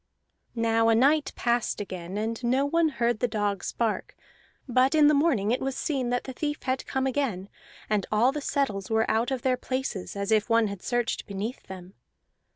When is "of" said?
9.29-9.43